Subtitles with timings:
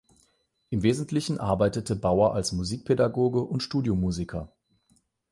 [0.71, 4.51] Im Wesentlichen arbeitete Bauer als Musikpädagoge und Studiomusiker.